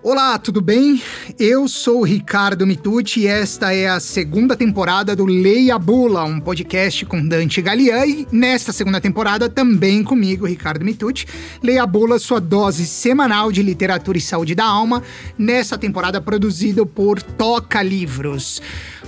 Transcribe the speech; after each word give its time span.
Olá, 0.00 0.38
tudo 0.38 0.60
bem? 0.60 1.02
Eu 1.40 1.66
sou 1.66 2.00
o 2.00 2.04
Ricardo 2.04 2.64
Mitucci 2.64 3.22
e 3.22 3.26
esta 3.26 3.74
é 3.74 3.88
a 3.88 3.98
segunda 3.98 4.54
temporada 4.54 5.14
do 5.14 5.26
Leia 5.26 5.76
Bula, 5.76 6.22
um 6.22 6.38
podcast 6.38 7.04
com 7.04 7.26
Dante 7.26 7.60
Galian 7.60 8.06
e 8.06 8.26
nesta 8.30 8.72
segunda 8.72 9.00
temporada 9.00 9.48
também 9.48 10.04
comigo, 10.04 10.46
Ricardo 10.46 10.84
Mitucci. 10.84 11.26
Leia 11.60 11.84
Bula, 11.84 12.16
sua 12.20 12.40
dose 12.40 12.86
semanal 12.86 13.50
de 13.50 13.60
literatura 13.60 14.16
e 14.16 14.20
saúde 14.20 14.54
da 14.54 14.64
alma, 14.64 15.02
nessa 15.36 15.76
temporada 15.76 16.20
produzido 16.20 16.86
por 16.86 17.20
Toca 17.20 17.82
Livros. 17.82 18.62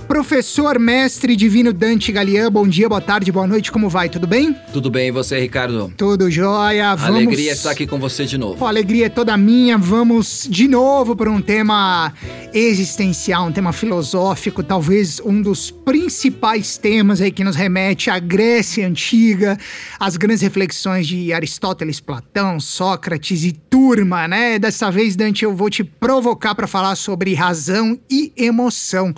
Professor, 0.09 0.77
mestre 0.77 1.37
divino 1.37 1.71
Dante 1.71 2.11
Galian, 2.11 2.51
bom 2.51 2.67
dia, 2.67 2.89
boa 2.89 2.99
tarde, 2.99 3.31
boa 3.31 3.47
noite, 3.47 3.71
como 3.71 3.87
vai? 3.87 4.09
Tudo 4.09 4.27
bem? 4.27 4.53
Tudo 4.73 4.91
bem, 4.91 5.07
e 5.07 5.11
você, 5.11 5.39
Ricardo? 5.39 5.93
Tudo 5.95 6.29
jóia. 6.29 6.95
Vamos... 6.95 7.15
Alegria 7.15 7.53
estar 7.53 7.71
aqui 7.71 7.87
com 7.87 7.97
você 7.97 8.25
de 8.25 8.37
novo. 8.37 8.57
Pô, 8.57 8.65
alegria 8.65 9.05
é 9.05 9.09
toda 9.09 9.37
minha. 9.37 9.77
Vamos 9.77 10.47
de 10.49 10.67
novo 10.67 10.80
para 11.15 11.29
um 11.29 11.39
tema 11.39 12.11
existencial, 12.51 13.45
um 13.47 13.51
tema 13.51 13.71
filosófico, 13.71 14.63
talvez 14.63 15.19
um 15.19 15.39
dos 15.39 15.69
principais 15.69 16.75
temas 16.75 17.21
aí 17.21 17.31
que 17.31 17.43
nos 17.43 17.55
remete 17.55 18.09
à 18.09 18.17
Grécia 18.17 18.87
Antiga, 18.87 19.59
às 19.99 20.17
grandes 20.17 20.41
reflexões 20.41 21.05
de 21.05 21.31
Aristóteles, 21.31 21.99
Platão, 21.99 22.59
Sócrates 22.59 23.43
e 23.43 23.51
turma, 23.51 24.27
né? 24.27 24.57
Dessa 24.57 24.89
vez, 24.89 25.15
Dante, 25.15 25.45
eu 25.45 25.55
vou 25.55 25.69
te 25.69 25.83
provocar 25.83 26.55
para 26.55 26.65
falar 26.65 26.95
sobre 26.95 27.35
razão 27.35 27.99
e 28.09 28.33
emoção. 28.35 29.13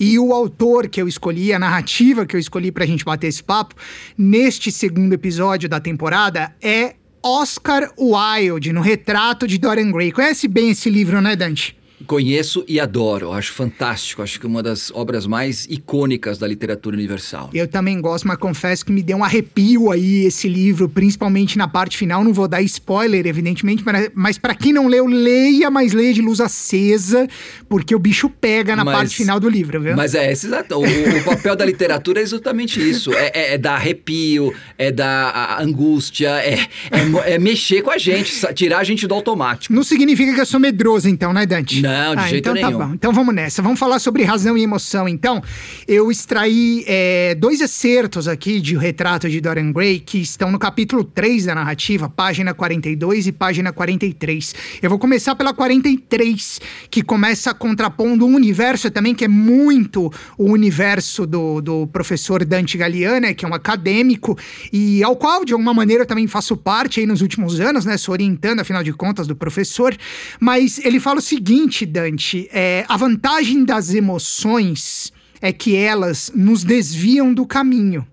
E 0.00 0.18
o 0.18 0.32
autor 0.32 0.88
que 0.88 1.02
eu 1.02 1.06
escolhi, 1.06 1.52
a 1.52 1.58
narrativa 1.58 2.24
que 2.24 2.34
eu 2.34 2.40
escolhi 2.40 2.72
pra 2.72 2.86
gente 2.86 3.04
bater 3.04 3.26
esse 3.26 3.42
papo, 3.42 3.74
neste 4.16 4.72
segundo 4.72 5.12
episódio 5.12 5.68
da 5.68 5.80
temporada, 5.80 6.54
é 6.62 6.94
Oscar 7.24 7.90
Wilde, 7.98 8.70
no 8.70 8.82
Retrato 8.82 9.48
de 9.48 9.56
Dorian 9.56 9.90
Gray. 9.90 10.12
Conhece 10.12 10.46
bem 10.46 10.70
esse 10.70 10.90
livro, 10.90 11.22
né, 11.22 11.34
Dante? 11.34 11.74
Conheço 12.06 12.64
e 12.68 12.78
adoro, 12.78 13.32
acho 13.32 13.52
fantástico, 13.52 14.22
acho 14.22 14.38
que 14.38 14.46
uma 14.46 14.62
das 14.62 14.90
obras 14.92 15.26
mais 15.26 15.66
icônicas 15.70 16.38
da 16.38 16.46
literatura 16.46 16.96
universal. 16.96 17.50
Eu 17.52 17.66
também 17.66 18.00
gosto, 18.00 18.26
mas 18.28 18.36
confesso 18.36 18.84
que 18.84 18.92
me 18.92 19.02
deu 19.02 19.18
um 19.18 19.24
arrepio 19.24 19.90
aí 19.90 20.24
esse 20.24 20.48
livro, 20.48 20.88
principalmente 20.88 21.56
na 21.56 21.68
parte 21.68 21.96
final. 21.96 22.22
Não 22.22 22.32
vou 22.32 22.48
dar 22.48 22.62
spoiler, 22.62 23.26
evidentemente, 23.26 23.84
mas 24.14 24.38
para 24.38 24.54
quem 24.54 24.72
não 24.72 24.86
leu, 24.86 25.06
leia, 25.06 25.70
mas 25.70 25.92
leia 25.92 26.12
de 26.12 26.22
luz 26.22 26.40
acesa, 26.40 27.28
porque 27.68 27.94
o 27.94 27.98
bicho 27.98 28.28
pega 28.28 28.76
na 28.76 28.84
mas, 28.84 28.94
parte 28.94 29.16
final 29.16 29.40
do 29.40 29.48
livro, 29.48 29.80
viu? 29.80 29.96
Mas 29.96 30.14
é, 30.14 30.32
esse, 30.32 30.48
o, 30.48 31.18
o 31.18 31.24
papel 31.24 31.56
da 31.56 31.64
literatura 31.64 32.20
é 32.20 32.22
exatamente 32.22 32.80
isso: 32.80 33.12
é, 33.12 33.30
é, 33.34 33.54
é 33.54 33.58
dar 33.58 33.74
arrepio, 33.74 34.54
é 34.78 34.90
dar 34.90 35.60
angústia, 35.60 36.30
é, 36.42 36.54
é, 36.90 37.34
é 37.34 37.38
mexer 37.38 37.82
com 37.82 37.90
a 37.90 37.98
gente, 37.98 38.34
tirar 38.54 38.78
a 38.78 38.84
gente 38.84 39.06
do 39.06 39.14
automático. 39.14 39.72
Não 39.74 39.82
significa 39.82 40.34
que 40.34 40.40
eu 40.40 40.46
sou 40.46 40.60
medroso, 40.60 41.08
então, 41.08 41.32
né, 41.32 41.46
Dante? 41.46 41.80
Não, 41.80 41.93
de 42.14 42.20
ah, 42.20 42.28
jeito 42.28 42.50
então 42.50 42.54
nenhum. 42.54 42.78
Tá 42.78 42.86
bom. 42.86 42.94
Então 42.94 43.12
vamos 43.12 43.34
nessa. 43.34 43.62
Vamos 43.62 43.78
falar 43.78 43.98
sobre 43.98 44.22
razão 44.24 44.56
e 44.56 44.62
emoção. 44.62 45.08
Então, 45.08 45.42
eu 45.86 46.10
extraí 46.10 46.84
é, 46.86 47.34
dois 47.34 47.60
excertos 47.60 48.28
aqui 48.28 48.60
de 48.60 48.76
O 48.76 48.78
Retrato 48.78 49.28
de 49.28 49.40
Dorian 49.40 49.72
Gray 49.72 49.98
que 49.98 50.18
estão 50.18 50.50
no 50.50 50.58
capítulo 50.58 51.04
3 51.04 51.46
da 51.46 51.54
narrativa, 51.54 52.08
página 52.08 52.52
42 52.54 53.26
e 53.26 53.32
página 53.32 53.72
43. 53.72 54.54
Eu 54.82 54.90
vou 54.90 54.98
começar 54.98 55.34
pela 55.34 55.52
43, 55.52 56.60
que 56.90 57.02
começa 57.02 57.54
contrapondo 57.54 58.26
um 58.26 58.34
universo 58.34 58.90
também 58.90 59.14
que 59.14 59.24
é 59.24 59.28
muito 59.28 60.12
o 60.36 60.50
universo 60.50 61.26
do, 61.26 61.60
do 61.60 61.86
professor 61.86 62.44
Dante 62.44 62.76
Galiana, 62.76 63.34
que 63.34 63.44
é 63.44 63.48
um 63.48 63.54
acadêmico 63.54 64.36
e 64.72 65.02
ao 65.02 65.16
qual, 65.16 65.44
de 65.44 65.52
alguma 65.52 65.74
maneira, 65.74 66.02
eu 66.02 66.06
também 66.06 66.26
faço 66.26 66.56
parte 66.56 67.00
aí 67.00 67.06
nos 67.06 67.20
últimos 67.20 67.60
anos, 67.60 67.84
né? 67.84 67.96
Sou 67.96 68.12
orientando, 68.12 68.60
afinal 68.60 68.82
de 68.82 68.92
contas, 68.92 69.26
do 69.26 69.36
professor. 69.36 69.96
Mas 70.40 70.78
ele 70.78 71.00
fala 71.00 71.18
o 71.18 71.22
seguinte 71.22 71.83
seguinte, 71.84 71.86
Dante, 71.86 72.48
é, 72.52 72.84
a 72.88 72.96
vantagem 72.96 73.64
das 73.64 73.92
emoções 73.92 75.12
é 75.40 75.52
que 75.52 75.76
elas 75.76 76.32
nos 76.34 76.64
desviam 76.64 77.32
do 77.32 77.46
caminho. 77.46 78.06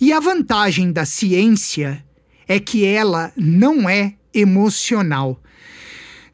E 0.00 0.12
a 0.12 0.20
vantagem 0.20 0.92
da 0.92 1.04
ciência 1.04 2.04
é 2.46 2.58
que 2.58 2.84
ela 2.84 3.32
não 3.36 3.88
é 3.88 4.14
emocional. 4.32 5.40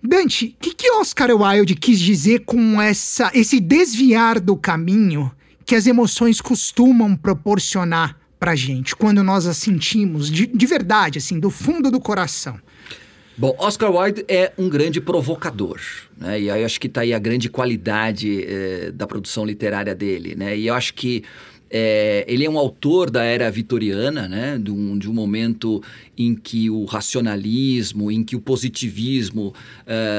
Dante, 0.02 0.56
o 0.56 0.62
que, 0.62 0.74
que 0.74 0.90
Oscar 0.92 1.30
Wilde 1.30 1.74
quis 1.74 1.98
dizer 1.98 2.40
com 2.40 2.80
essa, 2.80 3.30
esse 3.34 3.58
desviar 3.58 4.38
do 4.38 4.56
caminho 4.56 5.30
que 5.64 5.74
as 5.74 5.86
emoções 5.86 6.42
costumam 6.42 7.16
proporcionar 7.16 8.18
pra 8.38 8.54
gente 8.54 8.94
quando 8.94 9.22
nós 9.22 9.46
as 9.46 9.56
sentimos 9.56 10.30
de, 10.30 10.46
de 10.46 10.66
verdade, 10.66 11.18
assim, 11.18 11.40
do 11.40 11.48
fundo 11.48 11.90
do 11.90 11.98
coração? 11.98 12.58
Bom, 13.36 13.54
Oscar 13.58 13.94
Wilde 13.94 14.24
é 14.28 14.52
um 14.56 14.68
grande 14.68 15.00
provocador, 15.00 15.80
né? 16.16 16.40
E 16.40 16.50
aí 16.50 16.64
acho 16.64 16.80
que 16.80 16.86
está 16.86 17.00
aí 17.00 17.12
a 17.12 17.18
grande 17.18 17.48
qualidade 17.48 18.44
eh, 18.46 18.92
da 18.92 19.06
produção 19.06 19.44
literária 19.44 19.94
dele, 19.94 20.36
né? 20.36 20.56
E 20.56 20.68
eu 20.68 20.74
acho 20.74 20.94
que 20.94 21.24
é, 21.76 22.24
ele 22.28 22.44
é 22.44 22.50
um 22.50 22.56
autor 22.56 23.10
da 23.10 23.24
era 23.24 23.50
vitoriana, 23.50 24.28
né? 24.28 24.56
de, 24.62 24.70
um, 24.70 24.96
de 24.96 25.10
um 25.10 25.12
momento 25.12 25.82
em 26.16 26.34
que 26.34 26.70
o 26.70 26.84
racionalismo, 26.84 28.10
em 28.10 28.22
que 28.22 28.36
o 28.36 28.40
positivismo 28.40 29.54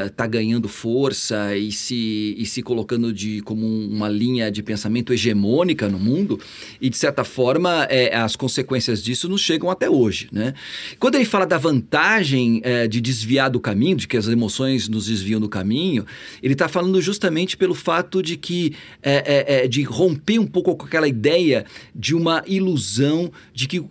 está 0.06 0.26
uh, 0.26 0.30
ganhando 0.30 0.68
força 0.68 1.56
e 1.56 1.72
se, 1.72 2.36
e 2.38 2.46
se 2.46 2.62
colocando 2.62 3.14
de, 3.14 3.42
como 3.42 3.66
uma 3.66 4.10
linha 4.10 4.52
de 4.52 4.62
pensamento 4.62 5.14
hegemônica 5.14 5.88
no 5.88 6.00
mundo, 6.00 6.40
e 6.82 6.90
de 6.90 6.98
certa 6.98 7.24
forma 7.24 7.84
é, 7.90 8.16
as 8.16 8.36
consequências 8.36 9.04
disso 9.04 9.28
nos 9.30 9.42
chegam 9.42 9.70
até 9.70 9.90
hoje. 9.90 10.28
Né? 10.32 10.54
Quando 11.00 11.16
ele 11.16 11.26
fala 11.26 11.46
da 11.46 11.58
vantagem 11.58 12.62
é, 12.64 12.88
de 12.88 13.00
desviar 13.02 13.50
do 13.50 13.60
caminho, 13.60 13.96
de 13.96 14.08
que 14.08 14.18
as 14.18 14.28
emoções 14.28 14.88
nos 14.88 15.08
desviam 15.08 15.40
do 15.40 15.50
caminho, 15.50 16.06
ele 16.42 16.54
está 16.54 16.68
falando 16.68 17.02
justamente 17.02 17.58
pelo 17.58 17.74
fato 17.74 18.22
de 18.22 18.36
que 18.38 18.74
é, 19.02 19.68
de 19.68 19.84
romper 19.84 20.40
um 20.40 20.48
pouco 20.48 20.76
com 20.76 20.86
aquela 20.86 21.08
ideia 21.08 21.66
de 21.94 22.16
uma 22.16 22.44
ilusão 22.48 23.32
de 23.54 23.68
que 23.68 23.84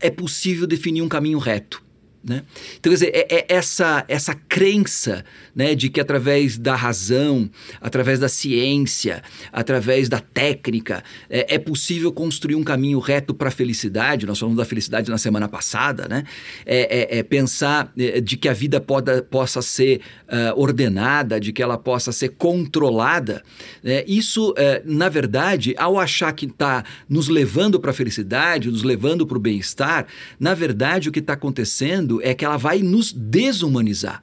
é 0.00 0.10
possível 0.10 0.66
definir 0.66 1.02
um 1.02 1.08
caminho 1.08 1.38
reto. 1.38 1.82
Né? 2.24 2.44
Então, 2.78 2.90
quer 2.90 2.94
dizer, 2.94 3.10
é, 3.12 3.26
é, 3.28 3.46
essa, 3.48 4.04
essa 4.06 4.32
crença 4.34 5.24
né, 5.54 5.74
de 5.74 5.88
que 5.88 6.00
através 6.00 6.56
da 6.56 6.76
razão, 6.76 7.50
através 7.80 8.20
da 8.20 8.28
ciência, 8.28 9.22
através 9.52 10.08
da 10.08 10.20
técnica, 10.20 11.02
é, 11.28 11.56
é 11.56 11.58
possível 11.58 12.12
construir 12.12 12.54
um 12.54 12.62
caminho 12.62 13.00
reto 13.00 13.34
para 13.34 13.48
a 13.48 13.50
felicidade. 13.50 14.24
Nós 14.24 14.38
falamos 14.38 14.56
da 14.56 14.64
felicidade 14.64 15.10
na 15.10 15.18
semana 15.18 15.48
passada, 15.48 16.06
né? 16.08 16.22
É, 16.64 17.16
é, 17.16 17.18
é 17.18 17.22
pensar 17.24 17.92
é, 17.98 18.20
de 18.20 18.36
que 18.36 18.48
a 18.48 18.52
vida 18.52 18.80
poda, 18.80 19.22
possa 19.22 19.60
ser 19.60 20.00
uh, 20.28 20.58
ordenada, 20.60 21.40
de 21.40 21.52
que 21.52 21.62
ela 21.62 21.76
possa 21.76 22.12
ser 22.12 22.30
controlada. 22.30 23.42
Né? 23.82 24.04
Isso, 24.06 24.52
uh, 24.52 24.54
na 24.84 25.08
verdade, 25.08 25.74
ao 25.76 25.98
achar 25.98 26.32
que 26.32 26.46
está 26.46 26.84
nos 27.08 27.28
levando 27.28 27.80
para 27.80 27.90
a 27.90 27.94
felicidade, 27.94 28.70
nos 28.70 28.82
levando 28.82 29.26
para 29.26 29.36
o 29.36 29.40
bem-estar, 29.40 30.06
na 30.38 30.54
verdade, 30.54 31.08
o 31.08 31.12
que 31.12 31.18
está 31.18 31.32
acontecendo 31.32 32.11
é 32.20 32.34
que 32.34 32.44
ela 32.44 32.56
vai 32.56 32.80
nos 32.80 33.12
desumanizar. 33.12 34.22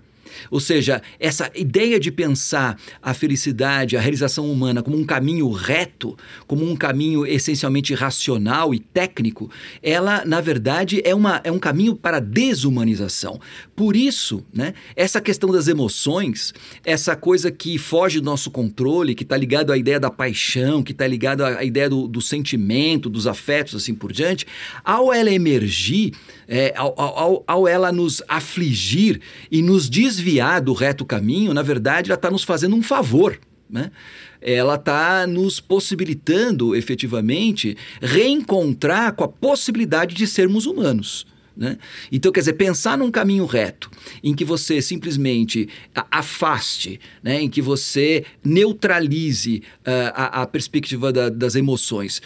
Ou 0.50 0.60
seja, 0.60 1.02
essa 1.20 1.52
ideia 1.56 2.00
de 2.00 2.12
pensar 2.12 2.80
a 3.02 3.14
felicidade, 3.14 3.98
a 3.98 4.02
realização 4.02 4.50
humana 4.52 4.82
como 4.82 4.98
um 4.98 5.06
caminho 5.06 5.50
reto, 5.52 6.18
como 6.48 6.70
um 6.70 6.76
caminho 6.76 7.26
essencialmente 7.26 7.94
racional 7.94 8.74
e 8.74 8.80
técnico, 8.80 9.50
ela, 9.82 10.24
na 10.26 10.42
verdade, 10.42 11.02
é, 11.04 11.14
uma, 11.14 11.42
é 11.44 11.52
um 11.52 11.60
caminho 11.60 11.96
para 11.96 12.18
a 12.18 12.22
desumanização. 12.22 13.40
Por 13.76 13.96
isso, 13.96 14.46
né, 14.54 14.74
essa 14.96 15.22
questão 15.22 15.52
das 15.52 15.68
emoções, 15.68 16.54
essa 16.84 17.16
coisa 17.16 17.52
que 17.52 17.78
foge 17.78 18.20
do 18.20 18.26
nosso 18.26 18.52
controle, 18.52 19.16
que 19.16 19.24
está 19.24 19.38
ligado 19.38 19.72
à 19.72 19.78
ideia 19.78 20.00
da 20.00 20.10
paixão, 20.10 20.84
que 20.84 20.92
está 20.92 21.08
ligado 21.08 21.44
à 21.44 21.64
ideia 21.64 21.90
do, 21.90 22.08
do, 22.08 22.22
sentimento, 22.22 23.10
dos 23.10 23.28
afetos, 23.28 23.76
assim 23.76 23.94
por 23.94 24.12
diante, 24.12 24.46
ao 24.84 25.14
ela 25.14 25.32
emergir, 25.32 26.14
é, 26.48 26.74
ao, 26.76 27.00
ao, 27.00 27.44
ao 27.46 27.68
ela 27.68 27.92
nos 27.92 28.22
afligir 28.28 29.22
e 29.52 29.62
nos 29.62 29.90
desviar 29.90 30.29
desviar 30.30 30.62
do 30.62 30.74
reto 30.74 31.06
caminho, 31.06 31.54
na 31.54 31.64
verdade, 31.64 32.12
ela 32.12 32.16
está 32.16 32.30
nos 32.30 32.44
fazendo 32.44 32.76
um 32.76 32.84
favor. 32.84 33.40
Né? 33.70 33.92
Ela 34.42 34.76
está 34.76 35.26
nos 35.28 35.60
possibilitando, 35.60 36.76
efetivamente, 36.76 37.76
reencontrar 38.02 39.14
com 39.14 39.24
a 39.24 39.28
possibilidade 39.28 40.16
de 40.16 40.28
sermos 40.28 40.66
humanos. 40.66 41.26
Né? 41.60 41.78
Então, 42.10 42.32
quer 42.32 42.40
dizer, 42.40 42.54
pensar 42.54 42.98
num 42.98 43.12
caminho 43.12 43.46
reto, 43.46 43.92
em 44.24 44.34
que 44.34 44.46
você 44.46 44.82
simplesmente 44.82 45.68
afaste, 46.10 47.02
né? 47.22 47.42
em 47.42 47.50
que 47.50 47.62
você 47.62 48.24
neutralize 48.42 49.62
uh, 49.80 49.92
a, 50.16 50.42
a, 50.44 50.48
perspectiva 50.48 51.12
da, 51.12 51.28
das 51.28 51.56
emoções, 51.56 52.22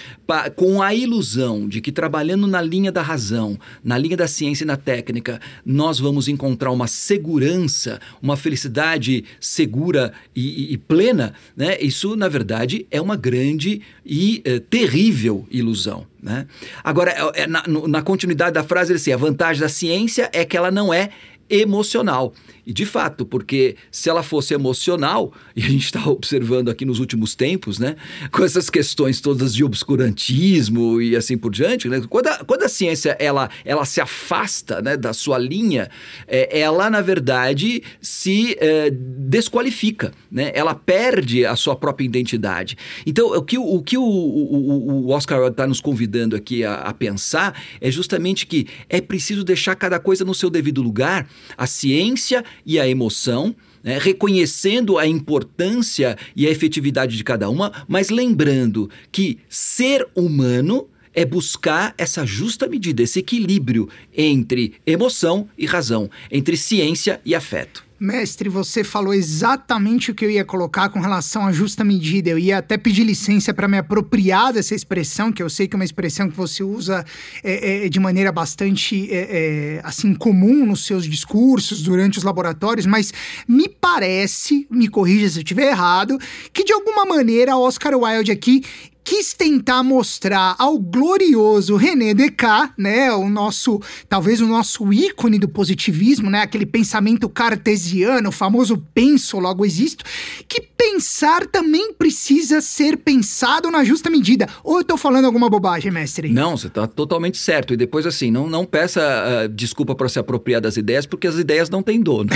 com 0.56 0.84
a 0.84 0.94
ilusão 0.94 1.68
de 1.68 1.82
que 1.82 1.92
trabalhando 1.92 2.46
na 2.46 2.62
linha 2.62 2.92
da 2.92 3.02
razão, 3.02 3.60
na 3.84 3.98
linha 3.98 4.16
da 4.16 4.28
ciência 4.28 4.66
e 4.66 4.68
na 4.68 4.78
técnica, 4.78 5.42
nós 5.66 6.00
vamos 6.00 6.28
encontrar 6.28 6.70
uma 6.70 6.86
segurança, 6.86 8.00
uma 8.22 8.38
felicidade 8.38 9.26
segura 9.40 10.14
e, 10.36 10.42
e, 10.42 10.74
e 10.74 10.78
plena, 10.78 11.34
né? 11.58 11.76
isso, 11.82 12.16
na 12.16 12.30
verdade, 12.30 12.86
é 12.92 13.02
uma 13.02 13.16
grande 13.16 13.82
e 14.06 14.44
uh, 14.46 14.60
terrível 14.60 15.48
ilusão. 15.50 16.06
Né? 16.24 16.48
Agora, 16.82 17.12
é, 17.12 17.42
é, 17.42 17.48
na, 17.48 17.66
na, 17.68 18.02
continuidade 18.02 18.54
da 18.54 18.64
frase, 18.64 18.94
ele 18.94 18.98
assim, 18.98 19.12
vantagem 19.24 19.62
da 19.62 19.70
ciência 19.70 20.30
é 20.34 20.44
que 20.44 20.58
ela 20.58 20.70
não 20.70 20.94
é 20.94 21.10
emocional. 21.50 22.34
E 22.66 22.72
de 22.72 22.86
fato, 22.86 23.26
porque 23.26 23.76
se 23.92 24.10
ela 24.10 24.24
fosse 24.24 24.54
emocional, 24.54 25.34
e 25.56 25.64
a 25.64 25.68
gente 25.68 25.86
está 25.86 26.08
observando 26.10 26.70
aqui 26.70 26.86
nos 26.86 27.00
últimos 27.00 27.36
tempos, 27.36 27.80
né, 27.80 27.96
com 28.32 28.44
essas 28.44 28.70
questões 28.70 29.20
todas 29.22 29.54
de 29.54 29.64
obscurantismo 29.64 31.02
e 31.02 31.16
assim 31.16 31.38
por 31.38 31.52
diante, 31.52 31.88
né, 31.88 32.02
quando, 32.10 32.28
a, 32.28 32.44
quando 32.44 32.64
a 32.64 32.70
ciência 32.70 33.16
ela, 33.20 33.50
ela 33.66 33.86
se 33.86 34.00
afasta 34.00 34.82
né, 34.82 34.96
da 34.96 35.14
sua 35.14 35.38
linha, 35.38 35.90
é, 36.28 36.60
ela 36.60 36.90
na 36.90 37.02
verdade 37.02 37.84
se 38.02 38.56
é, 38.60 38.90
desqualifica, 38.92 40.12
né, 40.32 40.52
ela 40.54 40.74
perde 40.74 41.46
a 41.46 41.56
sua 41.56 41.76
própria 41.76 42.06
identidade. 42.06 42.78
Então, 43.06 43.28
o 43.28 43.42
que 43.42 43.58
o, 43.58 43.82
que 43.82 43.98
o, 43.98 44.04
o, 44.04 45.06
o 45.06 45.10
Oscar 45.10 45.48
está 45.48 45.68
nos 45.68 45.82
convidando 45.82 46.36
aqui 46.36 46.64
a, 46.64 46.76
a 46.76 46.94
pensar 46.94 47.62
é 47.82 47.92
justamente 47.92 48.46
que 48.46 48.68
é 48.90 49.02
preciso 49.02 49.44
deixar 49.44 49.76
cada 49.76 50.00
coisa 50.00 50.24
no 50.24 50.34
seu 50.34 50.50
devido 50.50 50.82
lugar. 50.82 51.28
A 51.58 51.68
ciência 51.68 52.44
e 52.66 52.80
a 52.80 52.88
emoção, 52.88 53.56
né, 53.84 53.98
reconhecendo 54.00 54.98
a 54.98 55.06
importância 55.06 56.18
e 56.36 56.48
a 56.48 56.50
efetividade 56.50 57.18
de 57.18 57.24
cada 57.24 57.50
uma, 57.50 57.72
mas 57.88 58.10
lembrando 58.10 58.90
que 59.12 59.40
ser 59.50 60.08
humano 60.16 60.88
é 61.14 61.24
buscar 61.24 61.94
essa 61.98 62.26
justa 62.26 62.68
medida, 62.68 63.04
esse 63.04 63.20
equilíbrio 63.20 63.88
entre 64.16 64.74
emoção 64.86 65.48
e 65.58 65.66
razão, 65.66 66.10
entre 66.32 66.58
ciência 66.58 67.22
e 67.24 67.36
afeto. 67.36 67.83
Mestre, 68.00 68.50
você 68.50 68.84
falou 68.84 69.14
exatamente 69.14 70.12
o 70.12 70.16
que 70.16 70.26
eu 70.26 70.30
ia 70.30 70.44
colocar 70.44 70.90
com 70.90 71.00
relação 71.00 71.46
à 71.46 71.52
justa 71.52 71.84
medida. 71.84 72.30
Eu 72.30 72.40
ia 72.40 72.58
até 72.58 72.78
pedir 72.78 73.04
licença 73.04 73.54
para 73.54 73.68
me 73.68 73.78
apropriar 73.78 74.52
dessa 74.52 74.76
expressão, 74.76 75.32
que 75.32 75.42
eu 75.42 75.50
sei 75.50 75.68
que 75.68 75.76
é 75.76 75.78
uma 75.78 75.86
expressão 75.86 76.30
que 76.30 76.36
você 76.36 76.64
usa 76.64 77.06
é, 77.44 77.86
é, 77.86 77.90
de 77.90 78.00
maneira 78.00 78.32
bastante 78.32 79.10
é, 79.12 79.78
é 79.78 79.82
assim 79.84 80.14
comum 80.14 80.66
nos 80.66 80.86
seus 80.86 81.06
discursos 81.06 81.82
durante 81.82 82.18
os 82.18 82.24
laboratórios, 82.24 82.86
mas 82.86 83.14
me 83.48 83.70
parece, 83.70 84.68
me 84.70 84.88
corrija 84.88 85.30
se 85.30 85.40
eu 85.40 85.44
estiver 85.44 85.70
errado, 85.70 86.18
que 86.52 86.64
de 86.64 86.74
alguma 86.74 87.06
maneira 87.06 87.56
Oscar 87.56 87.96
Wilde 87.96 88.32
aqui 88.32 88.64
quis 89.04 89.34
tentar 89.34 89.84
mostrar 89.84 90.56
ao 90.58 90.80
glorioso 90.80 91.76
René 91.76 92.14
Descartes, 92.14 92.74
né, 92.78 93.12
o 93.12 93.30
nosso, 93.30 93.82
talvez 94.08 94.40
o 94.42 94.48
nosso 94.48 94.92
ícone 94.94 95.38
do 95.38 95.48
positivismo, 95.48 96.30
né, 96.30 96.42
aquele 96.42 96.66
pensamento 96.66 97.28
cartesiano, 97.28 98.30
o 98.30 98.32
famoso 98.32 98.82
penso 98.94 99.40
logo 99.40 99.66
existo, 99.66 100.06
que 100.48 100.62
pensar 100.62 101.46
também 101.48 101.94
precisa 101.94 102.62
ser 102.62 102.98
pensado 102.98 103.70
na 103.70 103.84
justa 103.84 104.10
medida. 104.10 104.48
Ou 104.64 104.80
eu 104.80 104.84
tô 104.84 104.98
falando 104.98 105.26
alguma 105.26 105.50
bobagem, 105.50 105.92
mestre? 105.92 106.30
Não, 106.30 106.58
você 106.58 106.70
tá 106.70 106.86
totalmente 106.88 107.38
certo. 107.38 107.74
E 107.74 107.78
depois 107.78 108.06
assim, 108.06 108.30
não, 108.30 108.48
não 108.48 108.66
peça 108.66 109.02
uh, 109.02 109.50
desculpa 109.50 109.96
para 109.96 110.10
se 110.10 110.20
apropriar 110.20 110.62
das 110.62 110.78
ideias, 110.78 111.06
porque 111.06 111.28
as 111.28 111.36
ideias 111.36 111.70
não 111.70 111.82
têm 111.82 112.02
dono. 112.02 112.30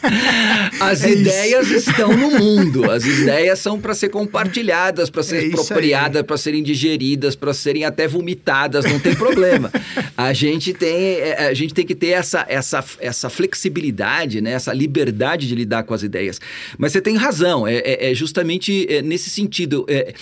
as 0.80 1.04
é 1.04 1.12
ideias 1.12 1.70
isso. 1.70 1.90
estão 1.90 2.16
no 2.16 2.30
mundo. 2.30 2.90
As 2.90 3.04
ideias 3.04 3.58
são 3.58 3.80
para 3.80 3.94
ser 3.94 4.08
compartilhadas, 4.08 5.10
para 5.10 5.22
ser 5.22 5.44
é 5.44 5.46
apropriadas 5.48 6.01
para 6.24 6.36
serem 6.36 6.62
digeridas, 6.62 7.34
para 7.34 7.52
serem 7.52 7.84
até 7.84 8.06
vomitadas, 8.06 8.84
não 8.84 8.98
tem 8.98 9.14
problema. 9.14 9.70
a 10.16 10.32
gente 10.32 10.72
tem, 10.72 10.94
é, 11.20 11.48
a 11.48 11.54
gente 11.54 11.74
tem 11.74 11.86
que 11.86 11.94
ter 11.94 12.08
essa, 12.08 12.44
essa, 12.48 12.84
essa 13.00 13.30
flexibilidade, 13.30 14.40
né? 14.40 14.52
essa 14.52 14.72
liberdade 14.72 15.48
de 15.48 15.54
lidar 15.54 15.82
com 15.84 15.94
as 15.94 16.02
ideias. 16.02 16.40
Mas 16.78 16.92
você 16.92 17.00
tem 17.00 17.16
razão, 17.16 17.66
é, 17.66 17.76
é, 17.76 18.10
é 18.10 18.14
justamente 18.14 18.86
é, 18.88 19.02
nesse 19.02 19.30
sentido. 19.30 19.86
É, 19.88 20.14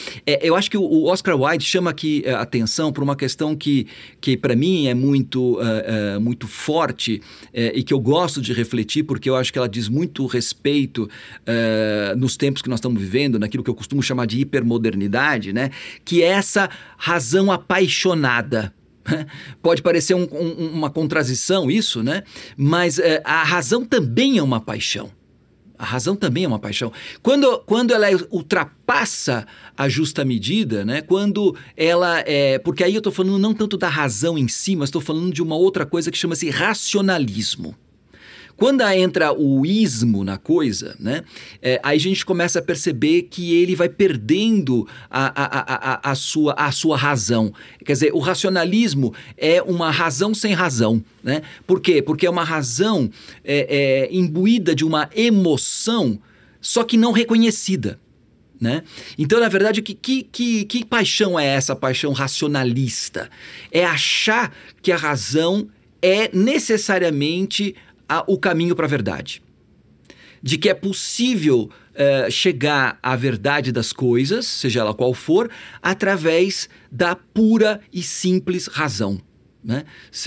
eu 0.43 0.55
acho 0.56 0.71
que 0.71 0.77
o 0.77 1.05
Oscar 1.05 1.38
Wilde 1.41 1.65
chama 1.65 1.91
aqui 1.91 2.25
a 2.26 2.41
atenção 2.41 2.93
para 2.93 3.03
uma 3.03 3.17
questão 3.17 3.55
que, 3.56 3.87
que 4.21 4.37
para 4.37 4.56
mim 4.56 4.87
é 4.87 4.94
muito, 4.94 5.59
uh, 5.59 6.17
uh, 6.17 6.21
muito 6.21 6.47
forte 6.47 7.21
e 7.53 7.83
que 7.83 7.93
eu 7.93 8.00
gosto 8.00 8.41
de 8.41 8.53
refletir, 8.53 9.03
porque 9.03 9.29
eu 9.29 9.37
acho 9.37 9.53
que 9.53 9.59
ela 9.59 9.69
diz 9.69 9.88
muito 9.88 10.26
respeito 10.26 11.05
uh, 11.05 12.17
nos 12.17 12.37
tempos 12.37 12.62
que 12.62 12.69
nós 12.69 12.79
estamos 12.79 13.00
vivendo, 13.00 13.38
naquilo 13.38 13.62
que 13.62 13.71
eu 13.71 13.75
costumo 13.75 14.03
chamar 14.03 14.26
de 14.26 14.41
hipermodernidade, 14.41 15.53
né? 15.71 15.77
Que 16.05 16.23
é 16.23 16.29
essa 16.29 16.69
razão 16.97 17.51
apaixonada. 17.51 18.73
Pode 19.63 19.83
parecer 19.83 20.15
um, 20.15 20.29
um, 20.31 20.71
uma 20.73 20.91
contradição 20.91 21.71
isso, 21.71 22.03
né? 22.03 22.23
Mas 22.57 22.99
é, 22.99 23.23
a 23.25 23.43
razão 23.43 23.85
também 23.85 24.39
é 24.39 24.43
uma 24.43 24.61
paixão. 24.61 25.11
A 25.79 25.85
razão 25.85 26.15
também 26.15 26.45
é 26.45 26.49
uma 26.49 26.59
paixão. 26.59 26.93
Quando, 27.23 27.61
quando 27.61 27.95
ela 27.95 28.07
ultrapassa 28.31 29.47
a 29.75 29.89
justa 29.89 30.27
medida, 30.27 30.85
né? 30.85 31.01
Quando 31.01 31.57
ela 31.75 32.23
é. 32.27 32.59
Porque 32.59 32.85
aí 32.85 32.95
eu 32.95 32.99
estou 32.99 33.13
falando 33.13 33.39
não 33.39 33.55
tanto 33.55 33.79
da 33.79 33.89
razão 33.89 34.37
em 34.37 34.47
si, 34.47 34.77
mas 34.77 34.91
estou 34.91 35.01
falando 35.01 35.33
de 35.33 35.43
uma 35.43 35.57
outra 35.57 35.87
coisa 35.87 36.11
que 36.11 36.19
chama-se 36.19 36.51
racionalismo. 36.51 37.75
Quando 38.61 38.83
entra 38.83 39.33
o 39.33 39.65
ismo 39.65 40.23
na 40.23 40.37
coisa, 40.37 40.95
né, 41.01 41.25
é, 41.62 41.81
aí 41.83 41.97
a 41.97 41.99
gente 42.01 42.27
começa 42.27 42.59
a 42.59 42.62
perceber 42.62 43.23
que 43.23 43.55
ele 43.55 43.75
vai 43.75 43.89
perdendo 43.89 44.87
a, 45.11 45.29
a, 45.29 45.85
a, 46.09 46.11
a, 46.11 46.15
sua, 46.15 46.53
a 46.53 46.71
sua 46.71 46.95
razão. 46.95 47.55
Quer 47.83 47.95
dizer, 47.95 48.12
o 48.12 48.19
racionalismo 48.19 49.15
é 49.39 49.62
uma 49.62 49.91
razão 49.91 50.35
sem 50.35 50.53
razão. 50.53 51.03
Né? 51.25 51.41
Por 51.67 51.81
quê? 51.81 52.03
Porque 52.03 52.27
é 52.27 52.31
uma 52.31 52.45
razão 52.45 53.11
é, 53.43 54.09
é, 54.11 54.15
imbuída 54.15 54.75
de 54.75 54.85
uma 54.85 55.09
emoção, 55.17 56.21
só 56.61 56.85
que 56.85 56.99
não 56.99 57.12
reconhecida. 57.12 57.99
Né? 58.61 58.83
Então, 59.17 59.41
na 59.41 59.49
verdade, 59.49 59.81
que, 59.81 59.95
que, 59.95 60.23
que, 60.25 60.67
que 60.67 60.85
paixão 60.85 61.41
é 61.41 61.47
essa 61.47 61.75
paixão 61.75 62.12
racionalista? 62.12 63.31
É 63.73 63.87
achar 63.87 64.55
que 64.83 64.93
a 64.93 64.99
razão 64.99 65.67
é 66.03 66.31
necessariamente 66.35 67.75
a, 68.11 68.25
o 68.27 68.37
caminho 68.37 68.75
para 68.75 68.87
a 68.87 68.89
verdade. 68.89 69.41
De 70.43 70.59
que 70.59 70.69
é 70.69 70.75
possível 70.75 71.71
uh, 71.95 72.31
chegar 72.31 72.99
à 73.01 73.15
verdade 73.15 73.71
das 73.71 73.93
coisas, 73.93 74.47
seja 74.47 74.81
ela 74.81 74.93
qual 74.93 75.15
for, 75.15 75.49
através 75.81 76.69
da 76.91 77.15
pura 77.15 77.81
e 77.93 78.03
simples 78.03 78.67
razão. 78.67 79.21
Né? 79.62 79.85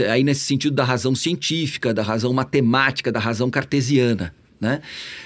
Aí, 0.10 0.24
nesse 0.24 0.42
sentido 0.42 0.76
da 0.76 0.86
razão 0.86 1.14
científica, 1.14 1.94
da 1.94 2.04
razão 2.04 2.32
matemática, 2.32 3.12
da 3.12 3.20
razão 3.20 3.50
cartesiana. 3.50 4.34
Né? 4.62 4.80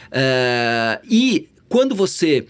Uh, 0.07 1.05
e 1.07 1.49
quando 1.69 1.93
você 1.93 2.47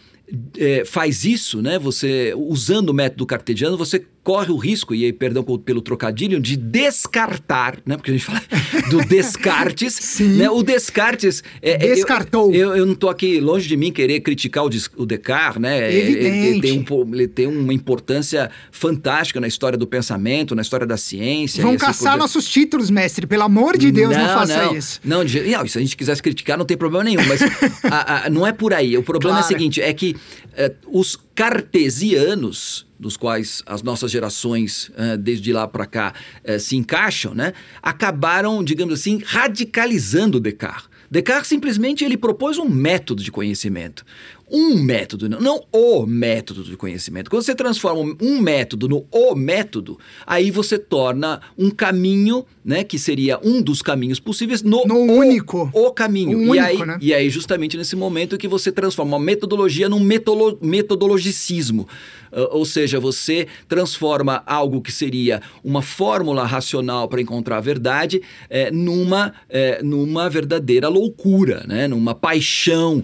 é, 0.58 0.86
faz 0.86 1.26
isso, 1.26 1.62
né? 1.62 1.80
Você 1.80 2.34
usando 2.36 2.90
o 2.90 2.94
método 2.94 3.26
cartesiano, 3.26 3.78
você 3.78 4.06
corre 4.28 4.52
o 4.52 4.58
risco, 4.58 4.94
e 4.94 5.06
aí, 5.06 5.14
perdão 5.14 5.42
pelo 5.42 5.80
trocadilho, 5.80 6.38
de 6.38 6.58
descartar, 6.58 7.78
né? 7.86 7.96
Porque 7.96 8.12
a 8.12 8.14
gente 8.14 8.26
fala 8.26 8.42
do 8.92 8.98
Descartes. 9.06 9.94
Sim. 10.04 10.36
Né? 10.36 10.50
O 10.50 10.62
Descartes. 10.62 11.42
É, 11.62 11.78
Descartou. 11.78 12.54
Eu, 12.54 12.72
eu, 12.72 12.76
eu, 12.76 12.86
não 12.86 12.92
estou 12.92 13.10
aqui 13.10 13.40
longe 13.40 13.70
de 13.70 13.78
mim 13.78 13.90
querer 13.90 14.20
criticar 14.20 14.66
o, 14.66 14.70
o 14.98 15.06
Descartes, 15.06 15.62
né? 15.62 15.90
Evidente. 15.94 16.26
Ele, 16.26 16.48
ele, 16.48 16.62
tem 16.62 16.86
um, 16.92 17.16
ele 17.16 17.28
tem 17.30 17.48
uma 17.48 17.74
importância 17.74 18.52
fantástica 18.70 19.40
na 19.40 19.48
história 19.48 19.78
do 19.78 19.88
pensamento, 19.88 20.54
na 20.54 20.62
história 20.62 20.86
da 20.86 20.98
ciência. 20.98 21.62
Vão 21.62 21.76
assim 21.76 21.86
caçar 21.86 22.18
nossos 22.18 22.50
títulos, 22.50 22.90
mestre. 22.90 23.26
Pelo 23.26 23.44
amor 23.44 23.78
de 23.78 23.94
Deus, 23.94 24.14
não, 24.14 24.28
não 24.28 24.34
faça 24.34 24.66
não, 24.66 24.76
isso. 24.76 25.00
Não, 25.06 25.24
de, 25.24 25.40
não, 25.40 25.66
se 25.66 25.78
a 25.78 25.82
gente 25.82 25.96
quisesse 25.96 26.22
criticar, 26.22 26.58
não 26.58 26.66
tem 26.66 26.76
problema 26.76 27.06
nenhum. 27.06 27.26
Mas 27.26 27.40
a, 27.90 28.26
a, 28.26 28.30
não 28.30 28.46
é 28.46 28.52
por 28.52 28.74
aí. 28.74 28.98
O 28.98 29.04
problema 29.04 29.38
claro. 29.38 29.46
é 29.46 29.56
o 29.56 29.58
seguinte: 29.58 29.82
é 29.82 29.94
que 29.94 30.18
uh, 30.52 31.00
os 31.00 31.18
cartesianos 31.34 32.87
dos 33.00 33.18
quais 33.18 33.62
as 33.66 33.82
nossas 33.84 34.12
gerações, 34.12 34.90
uh, 34.90 35.18
desde 35.18 35.54
lá 35.54 35.68
para 35.68 35.86
cá, 35.86 36.14
uh, 36.44 36.60
se 36.60 36.76
encaixam, 36.76 37.34
né, 37.34 37.54
acabaram, 37.82 38.64
digamos 38.64 38.94
assim, 38.94 39.22
radicalizando 39.26 40.40
Descartes. 40.40 40.90
Descartes 41.10 41.48
simplesmente 41.48 42.04
ele 42.04 42.18
propôs 42.18 42.58
um 42.58 42.68
método 42.68 43.24
de 43.24 43.32
conhecimento, 43.32 44.04
um 44.50 44.82
método, 44.82 45.28
não 45.28 45.62
o 45.72 46.06
método 46.06 46.64
de 46.64 46.78
conhecimento. 46.78 47.30
Quando 47.30 47.44
você 47.44 47.56
transforma 47.56 48.16
um 48.22 48.40
método 48.40 48.88
no 48.88 49.06
o 49.12 49.36
método, 49.36 50.00
aí 50.26 50.50
você 50.50 50.78
torna 50.78 51.42
um 51.58 51.70
caminho, 51.70 52.46
né, 52.64 52.84
que 52.84 52.98
seria 52.98 53.40
um 53.44 53.62
dos 53.62 53.82
caminhos 53.82 54.20
possíveis, 54.20 54.64
no, 54.64 54.86
no 54.86 54.96
o, 54.96 55.18
único. 55.18 55.70
O 55.74 55.92
caminho. 55.92 56.38
O 56.38 56.56
e, 56.56 56.60
único, 56.60 56.84
aí, 56.84 56.86
né? 56.86 56.98
e 57.02 57.14
aí, 57.14 57.30
justamente 57.30 57.78
nesse 57.78 57.96
momento 57.96 58.38
que 58.38 58.48
você 58.48 58.72
transforma 58.72 59.18
uma 59.18 59.24
metodologia 59.24 59.90
num 59.90 60.00
metolo, 60.00 60.58
metodologicismo. 60.62 61.88
Uh, 62.32 62.48
ou 62.52 62.66
seja, 62.66 63.00
você 63.00 63.48
transforma 63.68 64.44
algo 64.46 64.82
que 64.82 64.92
seria 64.92 65.42
uma 65.64 65.82
fórmula 65.82 66.46
racional 66.46 67.08
para 67.08 67.22
encontrar 67.22 67.58
a 67.58 67.62
verdade 67.62 68.22
é, 68.50 68.70
numa, 68.70 69.34
é, 69.50 69.82
numa 69.82 70.30
verdadeira 70.30 70.90
loucura, 70.90 71.64
né? 71.68 71.88
numa 71.88 72.14
paixão 72.14 73.04